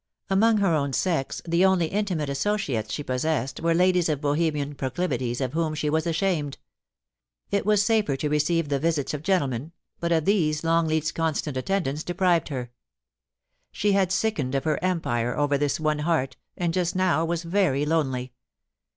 Among 0.31 0.57
her 0.57 0.73
own 0.73 0.93
sex, 0.93 1.43
the 1.45 1.63
only 1.63 1.85
intimate 1.85 2.27
associates 2.27 2.91
she 2.91 3.03
possessed 3.03 3.59
were 3.59 3.75
ladies 3.75 4.09
of 4.09 4.19
Bohemian 4.19 4.73
proclivities 4.73 5.39
of 5.39 5.53
whom 5.53 5.75
she 5.75 5.91
was 5.91 6.07
ashamed; 6.07 6.57
it 7.51 7.67
was 7.67 7.83
safer 7.85 8.15
to 8.15 8.27
receive 8.27 8.69
the 8.69 8.79
visits 8.79 9.13
of 9.13 9.21
gentlemen, 9.21 9.73
but 9.99 10.11
of 10.11 10.25
these 10.25 10.63
Longleat^s 10.63 11.13
constant 11.13 11.55
attendance 11.55 12.03
deprived 12.03 12.49
her. 12.49 12.71
She 13.71 13.91
had 13.91 14.11
sickened 14.11 14.55
of 14.55 14.63
her 14.63 14.83
empire 14.83 15.37
over 15.37 15.55
this 15.55 15.79
one 15.79 15.99
heart, 15.99 16.35
and 16.57 16.73
just 16.73 16.95
now 16.95 17.23
was 17.23 17.43
very 17.43 17.85
lonely. 17.85 18.33